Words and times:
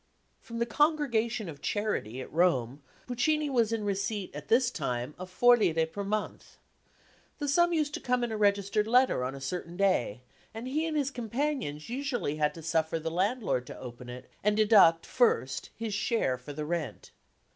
From 0.39 0.57
the 0.57 0.65
Congregation 0.65 1.47
of 1.47 1.61
Charity 1.61 2.21
at 2.21 2.33
Rome, 2.33 2.81
Puccini 3.05 3.51
was 3.51 3.71
in 3.71 3.83
receipt 3.83 4.33
at 4.33 4.47
this 4.47 4.71
time 4.71 5.13
of 5.19 5.29
£4 5.31 5.91
per 5.91 6.03
month. 6.03 6.57
The 7.37 7.47
sum 7.47 7.71
used 7.71 7.93
to 7.93 7.99
come 7.99 8.23
in 8.23 8.31
a 8.31 8.35
registered 8.35 8.87
letter 8.87 9.23
on 9.23 9.35
a 9.35 9.39
certain 9.39 9.77
day, 9.77 10.23
and 10.55 10.67
he 10.67 10.87
and 10.87 10.97
his 10.97 11.11
companions 11.11 11.87
usually 11.87 12.37
had 12.37 12.55
to 12.55 12.63
suffer 12.63 12.97
the 12.97 13.11
landlord 13.11 13.67
to 13.67 13.77
open 13.77 14.09
it 14.09 14.27
and 14.43 14.57
deduct, 14.57 15.05
first, 15.05 15.69
his 15.77 15.93
share 15.93 16.35
for 16.35 16.51
the 16.51 16.65
rent. 16.65 17.11